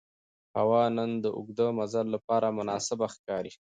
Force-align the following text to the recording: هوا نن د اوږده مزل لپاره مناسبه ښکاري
هوا 0.57 0.83
نن 0.97 1.11
د 1.23 1.25
اوږده 1.37 1.67
مزل 1.79 2.05
لپاره 2.15 2.55
مناسبه 2.59 3.05
ښکاري 3.15 3.51